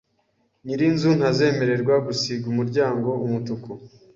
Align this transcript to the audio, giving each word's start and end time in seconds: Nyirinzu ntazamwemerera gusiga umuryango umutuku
Nyirinzu 0.65 1.09
ntazamwemerera 1.17 1.95
gusiga 2.07 2.45
umuryango 2.53 3.09
umutuku 3.25 3.71